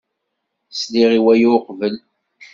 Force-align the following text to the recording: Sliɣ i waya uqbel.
Sliɣ 0.71 1.09
i 1.17 1.19
waya 1.25 1.49
uqbel. 1.57 1.95